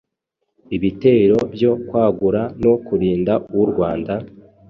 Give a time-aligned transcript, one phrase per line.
[0.75, 4.13] Ibitero byo kwagura no kurinda u Rwanda,